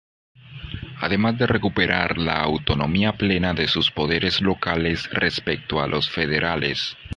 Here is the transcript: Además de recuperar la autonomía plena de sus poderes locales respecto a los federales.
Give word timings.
Además 0.99 1.37
de 1.37 1.45
recuperar 1.45 2.17
la 2.17 2.41
autonomía 2.41 3.17
plena 3.19 3.53
de 3.53 3.67
sus 3.67 3.91
poderes 3.91 4.41
locales 4.41 5.07
respecto 5.11 5.79
a 5.79 5.85
los 5.87 6.09
federales. 6.09 6.97